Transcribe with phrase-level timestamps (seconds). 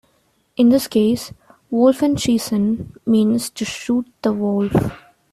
[0.57, 1.31] In this case,
[1.71, 4.73] Wolfenschiessen means to shoot the wolf.